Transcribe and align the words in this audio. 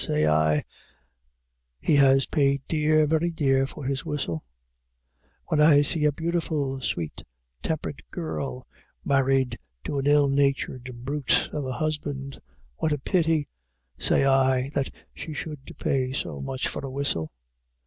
_say 0.03 0.25
I, 0.25 0.63
he 1.79 1.97
has 1.97 2.25
paid 2.25 2.63
dear, 2.67 3.05
very 3.05 3.29
dear, 3.29 3.67
for 3.67 3.85
his 3.85 4.03
whistle. 4.03 4.43
When 5.45 5.61
I 5.61 5.83
see 5.83 6.05
a 6.05 6.11
beautiful 6.11 6.81
sweet 6.81 7.21
tempered 7.61 8.01
girl 8.09 8.65
married 9.05 9.59
to 9.83 9.99
an 9.99 10.07
ill 10.07 10.27
natured 10.27 10.89
brute 11.05 11.51
of 11.53 11.65
a 11.67 11.73
husband, 11.73 12.39
What 12.77 12.91
a 12.91 12.97
pity, 12.97 13.47
say 13.99 14.25
I, 14.25 14.71
that 14.73 14.89
she 15.13 15.33
should 15.35 15.75
pay 15.77 16.13
so 16.13 16.41
much 16.41 16.67
for 16.67 16.79
a 16.83 16.89
whistle! 16.89 17.31